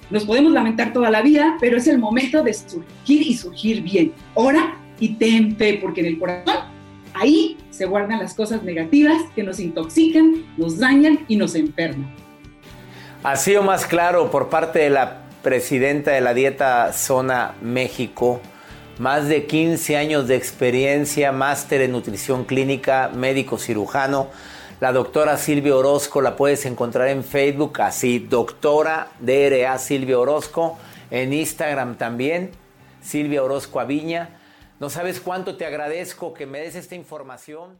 Nos 0.09 0.23
podemos 0.23 0.53
lamentar 0.53 0.93
toda 0.93 1.09
la 1.09 1.21
vida, 1.21 1.57
pero 1.59 1.77
es 1.77 1.87
el 1.87 1.97
momento 1.97 2.43
de 2.43 2.53
surgir 2.53 3.23
y 3.23 3.33
surgir 3.33 3.81
bien. 3.81 4.13
Ora 4.35 4.77
y 4.99 5.15
ten 5.15 5.55
fe, 5.55 5.79
porque 5.81 6.01
en 6.01 6.07
el 6.07 6.19
corazón 6.19 6.57
ahí 7.13 7.57
se 7.69 7.85
guardan 7.85 8.19
las 8.19 8.33
cosas 8.33 8.63
negativas 8.63 9.21
que 9.35 9.43
nos 9.43 9.59
intoxican, 9.59 10.45
nos 10.57 10.77
dañan 10.79 11.19
y 11.27 11.35
nos 11.35 11.55
enferman. 11.55 12.13
Así 13.23 13.55
o 13.55 13.63
más 13.63 13.85
claro 13.85 14.31
por 14.31 14.49
parte 14.49 14.79
de 14.79 14.89
la 14.89 15.23
presidenta 15.43 16.11
de 16.11 16.21
la 16.21 16.33
Dieta 16.33 16.93
Zona 16.93 17.55
México, 17.61 18.41
más 18.99 19.27
de 19.27 19.45
15 19.45 19.97
años 19.97 20.27
de 20.27 20.35
experiencia, 20.35 21.31
máster 21.31 21.81
en 21.81 21.91
nutrición 21.91 22.45
clínica, 22.45 23.09
médico 23.13 23.57
cirujano. 23.57 24.27
La 24.79 24.91
doctora 24.91 25.37
Silvia 25.37 25.75
Orozco 25.75 26.21
la 26.21 26.35
puedes 26.35 26.65
encontrar 26.65 27.07
en 27.07 27.23
Facebook, 27.23 27.81
así, 27.81 28.19
doctora 28.19 29.09
DRA 29.19 29.77
Silvia 29.77 30.19
Orozco, 30.19 30.77
en 31.09 31.33
Instagram 31.33 31.97
también, 31.97 32.51
Silvia 33.01 33.43
Orozco 33.43 33.79
Aviña. 33.79 34.36
No 34.79 34.89
sabes 34.89 35.19
cuánto 35.19 35.57
te 35.57 35.65
agradezco 35.65 36.33
que 36.33 36.45
me 36.45 36.59
des 36.59 36.75
esta 36.75 36.95
información 36.95 37.79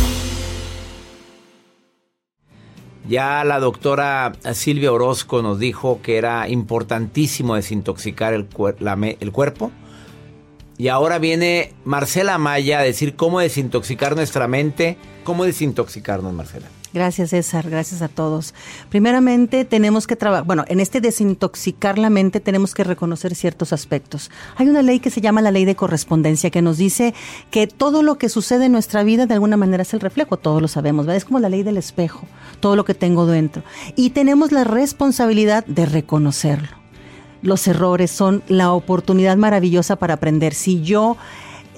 Ya 3.11 3.43
la 3.43 3.59
doctora 3.59 4.31
Silvia 4.53 4.89
Orozco 4.89 5.41
nos 5.41 5.59
dijo 5.59 5.99
que 6.01 6.17
era 6.17 6.47
importantísimo 6.47 7.55
desintoxicar 7.55 8.33
el, 8.33 8.47
el 9.19 9.31
cuerpo. 9.33 9.69
Y 10.77 10.87
ahora 10.87 11.19
viene 11.19 11.73
Marcela 11.83 12.37
Maya 12.37 12.79
a 12.79 12.83
decir 12.83 13.17
cómo 13.17 13.41
desintoxicar 13.41 14.15
nuestra 14.15 14.47
mente. 14.47 14.97
¿Cómo 15.25 15.43
desintoxicarnos, 15.43 16.31
Marcela? 16.31 16.67
Gracias, 16.93 17.29
César. 17.29 17.69
Gracias 17.69 18.01
a 18.01 18.09
todos. 18.09 18.53
Primeramente, 18.89 19.63
tenemos 19.63 20.07
que 20.07 20.17
trabajar, 20.17 20.45
bueno, 20.45 20.65
en 20.67 20.81
este 20.81 20.99
desintoxicar 20.99 21.97
la 21.97 22.09
mente 22.09 22.41
tenemos 22.41 22.73
que 22.73 22.83
reconocer 22.83 23.33
ciertos 23.33 23.71
aspectos. 23.71 24.29
Hay 24.57 24.67
una 24.67 24.81
ley 24.81 24.99
que 24.99 25.09
se 25.09 25.21
llama 25.21 25.41
la 25.41 25.51
ley 25.51 25.63
de 25.63 25.75
correspondencia 25.75 26.49
que 26.49 26.61
nos 26.61 26.77
dice 26.77 27.13
que 27.49 27.67
todo 27.67 28.03
lo 28.03 28.17
que 28.17 28.27
sucede 28.27 28.65
en 28.65 28.73
nuestra 28.73 29.03
vida 29.03 29.25
de 29.25 29.33
alguna 29.33 29.55
manera 29.55 29.83
es 29.83 29.93
el 29.93 30.01
reflejo, 30.01 30.35
todos 30.37 30.61
lo 30.61 30.67
sabemos, 30.67 31.05
¿verdad? 31.05 31.17
Es 31.17 31.25
como 31.25 31.39
la 31.39 31.49
ley 31.49 31.63
del 31.63 31.77
espejo, 31.77 32.27
todo 32.59 32.75
lo 32.75 32.83
que 32.83 32.93
tengo 32.93 33.25
dentro. 33.25 33.63
Y 33.95 34.09
tenemos 34.09 34.51
la 34.51 34.65
responsabilidad 34.65 35.65
de 35.65 35.85
reconocerlo. 35.85 36.81
Los 37.41 37.67
errores 37.67 38.11
son 38.11 38.43
la 38.47 38.71
oportunidad 38.73 39.37
maravillosa 39.37 39.95
para 39.95 40.15
aprender. 40.15 40.53
Si 40.53 40.81
yo 40.81 41.17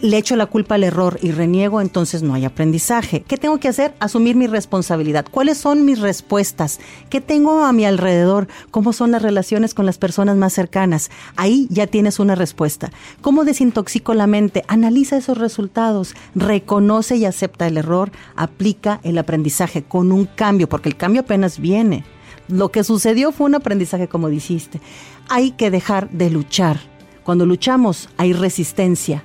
le 0.04 0.18
echo 0.18 0.36
la 0.36 0.48
culpa 0.48 0.76
al 0.76 0.84
error 0.84 1.18
y 1.22 1.32
reniego, 1.32 1.80
entonces 1.80 2.24
no 2.24 2.34
hay 2.34 2.44
aprendizaje. 2.44 3.22
¿Qué 3.22 3.38
tengo 3.38 3.58
que 3.62 3.70
hacer? 3.70 3.96
Asumir 4.02 4.36
mi 4.36 4.48
responsabilidad. 4.48 5.26
¿Cuáles 5.32 5.58
son 5.58 5.86
mis 5.86 6.00
respuestas? 6.00 6.82
¿Qué 7.10 7.22
tengo 7.22 7.64
a 7.64 7.72
mi 7.72 7.86
alrededor? 7.86 8.50
¿Cómo 8.70 8.92
son 8.92 9.12
las 9.12 9.22
relaciones 9.22 9.74
con 9.74 9.86
las 9.86 9.98
personas 9.98 10.36
más 10.36 10.52
cercanas? 10.52 11.10
Ahí 11.38 11.68
ya 11.70 11.88
tienes 11.88 12.20
una 12.20 12.36
respuesta. 12.36 12.92
¿Cómo 13.22 13.46
desintoxico 13.46 14.14
la 14.14 14.28
mente? 14.28 14.66
Analiza 14.68 15.16
esos 15.16 15.38
resultados, 15.38 16.16
reconoce 16.36 17.16
y 17.16 17.24
acepta 17.24 17.66
el 17.66 17.78
error, 17.78 18.12
aplica 18.36 19.00
el 19.04 19.18
aprendizaje 19.18 19.84
con 19.84 20.12
un 20.12 20.26
cambio, 20.26 20.68
porque 20.68 20.90
el 20.90 20.98
cambio 20.98 21.22
apenas 21.22 21.60
viene. 21.60 22.04
Lo 22.50 22.72
que 22.72 22.84
sucedió 22.84 23.32
fue 23.32 23.46
un 23.46 23.56
aprendizaje, 23.56 24.10
como 24.10 24.28
dijiste. 24.28 24.82
Hay 25.30 25.52
que 25.52 25.72
dejar 25.72 26.10
de 26.10 26.30
luchar. 26.30 26.82
Cuando 27.24 27.46
luchamos 27.46 28.10
hay 28.18 28.34
resistencia 28.34 29.24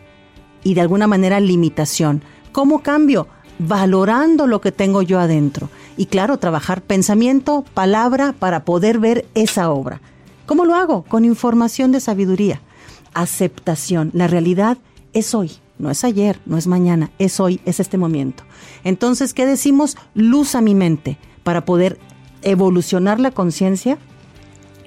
y 0.65 0.75
de 0.75 0.81
alguna 0.81 1.07
manera 1.07 1.41
limitación. 1.41 2.23
¿Cómo 2.53 2.83
cambio? 2.83 3.29
Valorando 3.59 4.47
lo 4.47 4.61
que 4.61 4.73
tengo 4.73 5.03
yo 5.03 5.19
adentro. 5.19 5.69
Y 5.97 6.07
claro, 6.07 6.39
trabajar 6.39 6.83
pensamiento, 6.83 7.65
palabra 7.75 8.35
para 8.39 8.65
poder 8.65 8.99
ver 8.99 9.27
esa 9.35 9.71
obra. 9.71 10.01
¿Cómo 10.47 10.65
lo 10.65 10.75
hago? 10.75 11.03
Con 11.03 11.25
información 11.25 11.93
de 11.93 12.01
sabiduría. 12.01 12.61
Aceptación. 13.15 14.11
La 14.15 14.29
realidad 14.29 14.79
es 15.13 15.35
hoy, 15.35 15.53
no 15.79 15.91
es 15.91 16.05
ayer, 16.05 16.41
no 16.47 16.57
es 16.57 16.67
mañana, 16.67 17.11
es 17.19 17.41
hoy, 17.41 17.61
es 17.65 17.81
este 17.81 17.99
momento. 17.99 18.45
Entonces, 18.85 19.35
¿qué 19.35 19.47
decimos? 19.47 19.97
Luz 20.15 20.55
a 20.55 20.61
mi 20.61 20.75
mente 20.75 21.19
para 21.43 21.65
poder 21.65 21.99
evolucionar 22.43 23.21
la 23.21 23.31
conciencia 23.31 23.99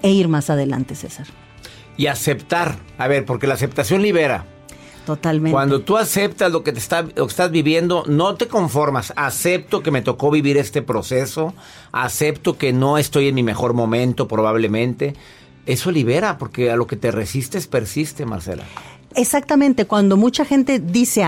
e 0.01 0.11
ir 0.11 0.27
más 0.27 0.49
adelante, 0.49 0.95
César. 0.95 1.27
Y 1.97 2.07
aceptar. 2.07 2.77
A 2.97 3.07
ver, 3.07 3.25
porque 3.25 3.47
la 3.47 3.53
aceptación 3.53 4.01
libera. 4.01 4.45
Totalmente. 5.05 5.51
Cuando 5.51 5.81
tú 5.81 5.98
aceptas 5.98 6.51
lo 6.51 6.63
que, 6.63 6.72
te 6.72 6.79
está, 6.79 7.01
lo 7.01 7.25
que 7.25 7.31
estás 7.31 7.51
viviendo, 7.51 8.03
no 8.08 8.36
te 8.36 8.48
conformas. 8.48 9.13
Acepto 9.15 9.81
que 9.81 9.91
me 9.91 10.01
tocó 10.01 10.29
vivir 10.29 10.58
este 10.58 10.81
proceso. 10.81 11.53
Acepto 11.91 12.58
que 12.58 12.72
no 12.72 12.98
estoy 12.98 13.27
en 13.27 13.36
mi 13.36 13.43
mejor 13.43 13.74
momento, 13.74 14.27
probablemente. 14.27 15.15
Eso 15.65 15.91
libera, 15.91 16.38
porque 16.38 16.72
a 16.72 16.75
lo 16.75 16.88
que 16.88 16.96
te 16.96 17.12
resistes 17.12 17.67
persiste, 17.67 18.25
Marcela. 18.25 18.63
Exactamente, 19.15 19.86
cuando 19.86 20.15
mucha 20.15 20.46
gente 20.46 20.79
dice 20.79 21.25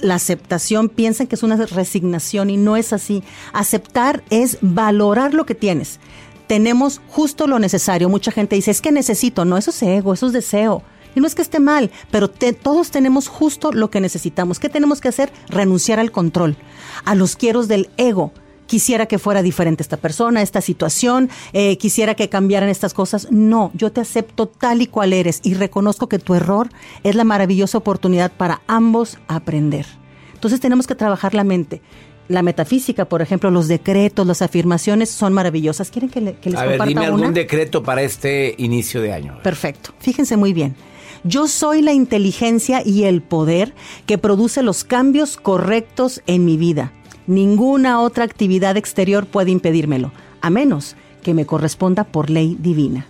la 0.00 0.14
aceptación, 0.14 0.88
piensan 0.88 1.26
que 1.26 1.34
es 1.34 1.42
una 1.42 1.56
resignación 1.56 2.48
y 2.48 2.56
no 2.56 2.76
es 2.76 2.92
así. 2.92 3.22
Aceptar 3.52 4.22
es 4.30 4.58
valorar 4.62 5.34
lo 5.34 5.44
que 5.44 5.54
tienes. 5.54 6.00
Tenemos 6.46 7.02
justo 7.08 7.46
lo 7.46 7.58
necesario. 7.58 8.08
Mucha 8.08 8.32
gente 8.32 8.56
dice, 8.56 8.70
es 8.70 8.80
que 8.80 8.92
necesito. 8.92 9.44
No, 9.44 9.58
eso 9.58 9.70
es 9.70 9.82
ego, 9.82 10.14
eso 10.14 10.28
es 10.28 10.32
deseo. 10.32 10.82
Y 11.18 11.20
no 11.20 11.26
es 11.26 11.34
que 11.34 11.42
esté 11.42 11.58
mal, 11.58 11.90
pero 12.12 12.28
todos 12.28 12.92
tenemos 12.92 13.26
justo 13.26 13.72
lo 13.72 13.90
que 13.90 14.00
necesitamos. 14.00 14.60
¿Qué 14.60 14.68
tenemos 14.68 15.00
que 15.00 15.08
hacer? 15.08 15.32
Renunciar 15.48 15.98
al 15.98 16.12
control, 16.12 16.56
a 17.04 17.16
los 17.16 17.34
quieros 17.34 17.66
del 17.66 17.90
ego 17.96 18.32
quisiera 18.68 19.06
que 19.06 19.18
fuera 19.18 19.42
diferente 19.42 19.82
esta 19.82 19.96
persona, 19.96 20.42
esta 20.42 20.60
situación, 20.60 21.28
eh, 21.54 21.76
quisiera 21.76 22.14
que 22.14 22.28
cambiaran 22.28 22.68
estas 22.68 22.94
cosas. 22.94 23.26
No, 23.32 23.72
yo 23.74 23.90
te 23.90 24.00
acepto 24.00 24.46
tal 24.46 24.80
y 24.80 24.86
cual 24.86 25.12
eres 25.12 25.40
y 25.42 25.54
reconozco 25.54 26.08
que 26.08 26.20
tu 26.20 26.34
error 26.34 26.68
es 27.02 27.16
la 27.16 27.24
maravillosa 27.24 27.78
oportunidad 27.78 28.30
para 28.30 28.60
ambos 28.68 29.18
aprender. 29.26 29.86
Entonces 30.34 30.60
tenemos 30.60 30.86
que 30.86 30.94
trabajar 30.94 31.34
la 31.34 31.42
mente. 31.42 31.82
La 32.28 32.42
metafísica, 32.42 33.06
por 33.06 33.22
ejemplo, 33.22 33.50
los 33.50 33.66
decretos, 33.66 34.24
las 34.24 34.40
afirmaciones 34.40 35.10
son 35.10 35.32
maravillosas. 35.32 35.90
¿Quieren 35.90 36.10
que, 36.10 36.20
les 36.20 36.34
comparta 36.34 36.62
A 36.62 36.66
ver, 36.66 36.82
dime 36.86 37.06
algún 37.06 37.20
algún 37.22 37.34
decreto 37.34 37.82
para 37.82 38.02
este 38.02 38.54
inicio 38.58 39.00
de 39.00 39.14
año. 39.14 39.40
Perfecto. 39.42 39.94
Fíjense 39.98 40.36
muy 40.36 40.52
bien. 40.52 40.76
Yo 41.24 41.48
soy 41.48 41.82
la 41.82 41.92
inteligencia 41.92 42.82
y 42.84 43.04
el 43.04 43.22
poder 43.22 43.74
que 44.06 44.18
produce 44.18 44.62
los 44.62 44.84
cambios 44.84 45.36
correctos 45.36 46.22
en 46.26 46.44
mi 46.44 46.56
vida. 46.56 46.92
Ninguna 47.26 48.00
otra 48.00 48.24
actividad 48.24 48.76
exterior 48.76 49.26
puede 49.26 49.50
impedírmelo, 49.50 50.12
a 50.40 50.50
menos 50.50 50.96
que 51.22 51.34
me 51.34 51.46
corresponda 51.46 52.04
por 52.04 52.30
ley 52.30 52.56
divina. 52.58 53.06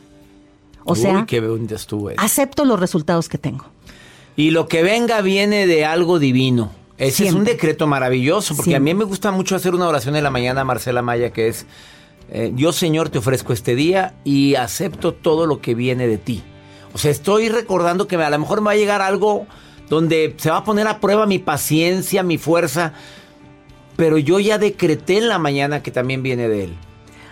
O 0.85 0.97
sea, 0.97 1.27
acepto 2.17 2.65
los 2.65 2.81
resultados 2.81 3.29
que 3.29 3.37
tengo. 3.37 3.67
Y 4.37 4.50
lo 4.50 4.69
que 4.69 4.83
venga 4.83 5.21
viene 5.21 5.67
de 5.67 5.85
algo 5.85 6.19
divino. 6.19 6.73
Ese 6.97 7.29
es 7.29 7.35
un 7.35 7.45
decreto 7.45 7.87
maravilloso, 7.87 8.57
porque 8.57 8.75
a 8.75 8.81
mí 8.81 8.93
me 8.93 9.05
gusta 9.05 9.31
mucho 9.31 9.55
hacer 9.55 9.75
una 9.75 9.87
oración 9.87 10.17
en 10.17 10.25
la 10.25 10.31
mañana, 10.31 10.65
Marcela 10.65 11.00
Maya, 11.00 11.31
que 11.31 11.47
es, 11.47 11.67
eh, 12.31 12.53
yo 12.57 12.73
Señor 12.73 13.09
te 13.09 13.19
ofrezco 13.19 13.53
este 13.53 13.77
día 13.77 14.15
y 14.25 14.57
acepto 14.57 15.15
todo 15.15 15.47
lo 15.47 15.61
que 15.61 15.75
viene 15.75 16.09
de 16.09 16.19
ti. 16.19 16.43
O 16.92 16.99
sea, 16.99 17.11
estoy 17.11 17.49
recordando 17.49 18.07
que 18.09 18.16
a 18.16 18.30
lo 18.30 18.38
mejor 18.38 18.61
me 18.61 18.66
va 18.66 18.73
a 18.73 18.76
llegar 18.76 19.02
algo 19.02 19.47
donde 19.88 20.35
se 20.38 20.50
va 20.50 20.59
a 20.59 20.64
poner 20.64 20.87
a 20.87 21.00
prueba 21.00 21.26
mi 21.26 21.38
paciencia, 21.38 22.22
mi 22.22 22.38
fuerza, 22.38 22.92
pero 23.96 24.18
yo 24.18 24.38
ya 24.38 24.59
decreté 24.59 25.18
en 25.18 25.29
la 25.29 25.38
mañana 25.38 25.83
que 25.83 25.90
también 25.90 26.22
viene 26.22 26.48
de 26.48 26.64
Él. 26.64 26.77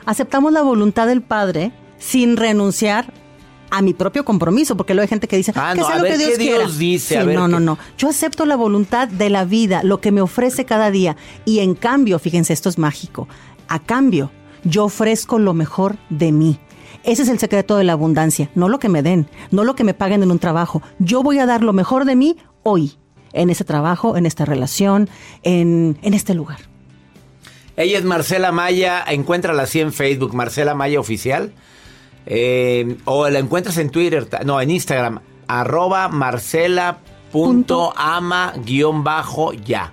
Aceptamos 0.04 0.52
la 0.52 0.62
voluntad 0.62 1.06
del 1.06 1.22
Padre 1.22 1.72
sin 1.98 2.36
renunciar 2.36 3.12
a 3.70 3.82
mi 3.82 3.94
propio 3.94 4.24
compromiso, 4.24 4.76
porque 4.76 4.94
luego 4.94 5.02
hay 5.04 5.08
gente 5.08 5.28
que 5.28 5.36
dice, 5.36 5.52
ah, 5.56 5.72
que 5.74 5.80
no, 5.80 5.86
sea 5.86 5.96
lo 5.96 6.02
ver 6.02 6.12
que 6.12 6.18
Dios 6.18 6.30
qué 6.30 6.36
quiera. 6.36 6.58
Dios 6.58 6.78
dice, 6.78 7.18
a 7.18 7.24
ver 7.24 7.36
no, 7.36 7.48
no, 7.48 7.60
no. 7.60 7.78
Yo 7.98 8.08
acepto 8.08 8.46
la 8.46 8.56
voluntad 8.56 9.08
de 9.08 9.30
la 9.30 9.44
vida, 9.44 9.82
lo 9.82 10.00
que 10.00 10.12
me 10.12 10.20
ofrece 10.20 10.64
cada 10.64 10.90
día. 10.90 11.16
Y 11.44 11.58
en 11.60 11.74
cambio, 11.74 12.18
fíjense, 12.18 12.52
esto 12.52 12.68
es 12.68 12.78
mágico. 12.78 13.28
A 13.68 13.80
cambio, 13.80 14.30
yo 14.64 14.84
ofrezco 14.84 15.38
lo 15.38 15.54
mejor 15.54 15.96
de 16.10 16.32
mí. 16.32 16.58
Ese 17.06 17.22
es 17.22 17.28
el 17.28 17.38
secreto 17.38 17.76
de 17.76 17.84
la 17.84 17.92
abundancia. 17.92 18.50
No 18.56 18.68
lo 18.68 18.80
que 18.80 18.88
me 18.88 19.02
den, 19.02 19.28
no 19.52 19.62
lo 19.62 19.76
que 19.76 19.84
me 19.84 19.94
paguen 19.94 20.24
en 20.24 20.32
un 20.32 20.40
trabajo. 20.40 20.82
Yo 20.98 21.22
voy 21.22 21.38
a 21.38 21.46
dar 21.46 21.62
lo 21.62 21.72
mejor 21.72 22.04
de 22.04 22.16
mí 22.16 22.36
hoy, 22.64 22.98
en 23.32 23.48
ese 23.48 23.64
trabajo, 23.64 24.16
en 24.16 24.26
esta 24.26 24.44
relación, 24.44 25.08
en, 25.44 25.96
en 26.02 26.14
este 26.14 26.34
lugar. 26.34 26.58
Ella 27.76 27.98
es 27.98 28.04
Marcela 28.04 28.50
Maya, 28.50 29.04
encuéntrala 29.06 29.62
así 29.62 29.78
en 29.80 29.92
Facebook, 29.92 30.34
Marcela 30.34 30.74
Maya 30.74 30.98
Oficial. 30.98 31.52
Eh, 32.26 32.96
o 33.04 33.28
la 33.28 33.38
encuentras 33.38 33.78
en 33.78 33.90
Twitter, 33.90 34.26
no, 34.44 34.60
en 34.60 34.70
Instagram, 34.70 35.20
arroba 35.46 36.08
marcela.ama 36.08 37.04
guion 38.64 39.04
bajo 39.04 39.52
ya. 39.52 39.92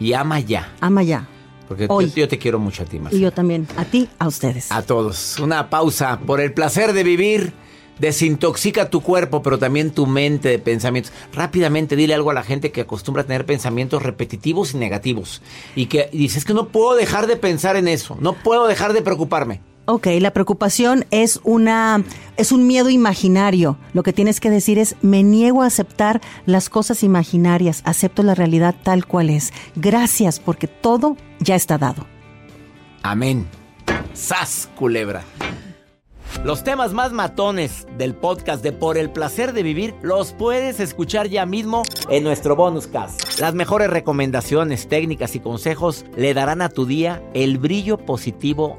Y 0.00 0.14
ama 0.14 0.40
ya. 0.40 0.72
Ama 0.80 1.02
ya. 1.02 1.28
Porque 1.68 1.86
Hoy. 1.88 2.10
yo, 2.16 2.26
te 2.26 2.38
quiero 2.38 2.58
mucho 2.58 2.82
a 2.82 2.86
ti, 2.86 2.96
Y 2.96 3.00
Marcela. 3.00 3.22
yo 3.22 3.30
también. 3.32 3.68
A 3.76 3.84
ti, 3.84 4.08
a 4.18 4.26
ustedes. 4.26 4.72
A 4.72 4.82
todos. 4.82 5.38
Una 5.38 5.68
pausa 5.70 6.18
por 6.26 6.40
el 6.40 6.52
placer 6.52 6.92
de 6.94 7.02
vivir. 7.04 7.52
Desintoxica 7.98 8.90
tu 8.90 9.00
cuerpo, 9.00 9.42
pero 9.42 9.58
también 9.58 9.90
tu 9.90 10.06
mente 10.06 10.48
de 10.50 10.58
pensamientos. 10.60 11.12
Rápidamente 11.32 11.96
dile 11.96 12.14
algo 12.14 12.30
a 12.30 12.34
la 12.34 12.44
gente 12.44 12.70
que 12.70 12.82
acostumbra 12.82 13.22
a 13.22 13.26
tener 13.26 13.44
pensamientos 13.44 14.04
repetitivos 14.04 14.72
y 14.72 14.76
negativos. 14.78 15.42
Y 15.74 15.86
que 15.86 16.08
dices 16.12 16.44
que 16.44 16.54
no 16.54 16.68
puedo 16.68 16.94
dejar 16.94 17.26
de 17.26 17.36
pensar 17.36 17.74
en 17.76 17.88
eso. 17.88 18.16
No 18.20 18.34
puedo 18.34 18.68
dejar 18.68 18.92
de 18.92 19.02
preocuparme. 19.02 19.60
Ok, 19.90 20.06
la 20.20 20.34
preocupación 20.34 21.06
es 21.10 21.40
una 21.44 22.04
es 22.36 22.52
un 22.52 22.66
miedo 22.66 22.90
imaginario. 22.90 23.78
Lo 23.94 24.02
que 24.02 24.12
tienes 24.12 24.38
que 24.38 24.50
decir 24.50 24.78
es 24.78 24.96
me 25.00 25.22
niego 25.22 25.62
a 25.62 25.66
aceptar 25.66 26.20
las 26.44 26.68
cosas 26.68 27.02
imaginarias, 27.02 27.80
acepto 27.86 28.22
la 28.22 28.34
realidad 28.34 28.74
tal 28.82 29.06
cual 29.06 29.30
es. 29.30 29.50
Gracias 29.76 30.40
porque 30.40 30.66
todo 30.66 31.16
ya 31.40 31.54
está 31.54 31.78
dado. 31.78 32.06
Amén. 33.02 33.46
Sas, 34.12 34.68
culebra. 34.76 35.22
Los 36.44 36.64
temas 36.64 36.92
más 36.92 37.12
matones 37.12 37.86
del 37.96 38.14
podcast 38.14 38.62
de 38.62 38.72
Por 38.72 38.98
el 38.98 39.10
placer 39.10 39.54
de 39.54 39.62
vivir 39.62 39.94
los 40.02 40.34
puedes 40.34 40.80
escuchar 40.80 41.28
ya 41.28 41.46
mismo 41.46 41.82
en 42.10 42.24
nuestro 42.24 42.56
bonus 42.56 42.86
cast. 42.88 43.40
Las 43.40 43.54
mejores 43.54 43.88
recomendaciones, 43.88 44.86
técnicas 44.86 45.34
y 45.34 45.40
consejos 45.40 46.04
le 46.14 46.34
darán 46.34 46.60
a 46.60 46.68
tu 46.68 46.84
día 46.84 47.22
el 47.32 47.56
brillo 47.56 47.96
positivo 47.96 48.78